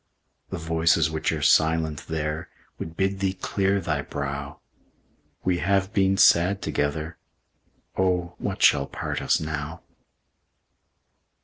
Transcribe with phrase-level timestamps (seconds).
[0.49, 4.59] The voices which are silent there Would bid thee clear thy brow;
[5.43, 7.19] We have been sad together.
[7.95, 9.83] Oh, what shall part us now?